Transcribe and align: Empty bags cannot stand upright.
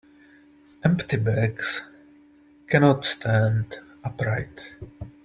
Empty 0.83 1.17
bags 1.17 1.83
cannot 2.67 3.05
stand 3.05 3.77
upright. 4.03 4.71